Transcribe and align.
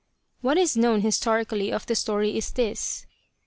What 0.41 0.57
is 0.57 0.75
known 0.75 1.01
historically 1.01 1.71
of 1.71 1.85
the 1.85 1.93
story 1.93 2.35
is 2.35 2.53
this. 2.53 3.05